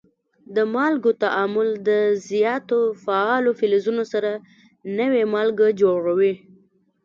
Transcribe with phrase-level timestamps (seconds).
[0.55, 1.89] د مالګو تعامل د
[2.29, 4.31] زیاتو فعالو فلزونو سره
[4.99, 6.33] نوي مالګې جوړوي.